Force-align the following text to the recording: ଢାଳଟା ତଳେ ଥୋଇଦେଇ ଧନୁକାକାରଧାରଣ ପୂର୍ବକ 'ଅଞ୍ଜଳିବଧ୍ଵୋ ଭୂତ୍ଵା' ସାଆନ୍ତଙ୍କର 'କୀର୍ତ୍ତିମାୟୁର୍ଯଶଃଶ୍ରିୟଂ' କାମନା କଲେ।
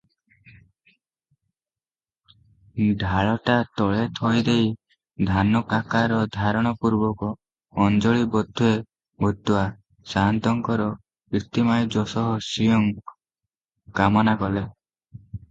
ଢାଳଟା 3.03 3.57
ତଳେ 3.81 4.07
ଥୋଇଦେଇ 4.19 4.63
ଧନୁକାକାରଧାରଣ 5.27 6.71
ପୂର୍ବକ 6.85 7.29
'ଅଞ୍ଜଳିବଧ୍ଵୋ 7.85 8.71
ଭୂତ୍ଵା' 9.25 9.67
ସାଆନ୍ତଙ୍କର 10.15 10.87
'କୀର୍ତ୍ତିମାୟୁର୍ଯଶଃଶ୍ରିୟଂ' 10.95 12.89
କାମନା 14.01 14.35
କଲେ। 14.45 14.65